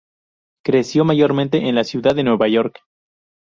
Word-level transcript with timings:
Creció 0.65 1.05
mayormente 1.05 1.59
en 1.69 1.75
la 1.75 1.83
ciudad 1.83 2.15
de 2.15 2.23
Nueva 2.23 2.47
York. 2.47 2.79